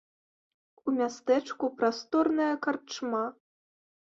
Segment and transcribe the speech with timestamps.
[0.91, 3.21] У мястэчку прасторная карчма.